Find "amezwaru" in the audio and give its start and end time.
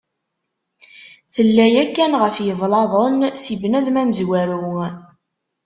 4.01-4.79